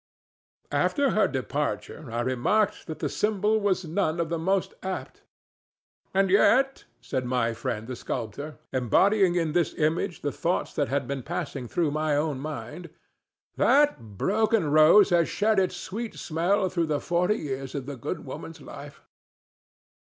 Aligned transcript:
After 0.71 1.11
her 1.11 1.27
departure 1.27 2.09
I 2.11 2.21
remarked 2.21 2.87
that 2.87 2.97
the 2.97 3.07
symbol 3.07 3.59
was 3.61 3.85
none 3.85 4.19
of 4.19 4.29
the 4.29 4.39
most 4.39 4.73
apt. 4.81 5.21
"And 6.11 6.31
yet," 6.31 6.85
said 7.01 7.23
my 7.23 7.53
friend 7.53 7.85
the 7.85 7.95
sculptor, 7.95 8.57
embodying 8.73 9.35
in 9.35 9.51
this 9.51 9.75
image 9.75 10.21
the 10.21 10.31
thoughts 10.31 10.73
that 10.73 10.87
had 10.87 11.07
been 11.07 11.21
passing 11.21 11.67
through 11.67 11.91
my 11.91 12.15
own 12.15 12.39
mind, 12.39 12.89
"that 13.57 14.17
broken 14.17 14.71
rose 14.71 15.11
has 15.11 15.29
shed 15.29 15.59
its 15.59 15.77
sweet 15.77 16.15
smell 16.15 16.67
through 16.67 16.99
forty 16.99 17.35
years 17.35 17.75
of 17.75 17.85
the 17.85 17.95
good 17.95 18.25
woman's 18.25 18.59
life." 18.59 19.03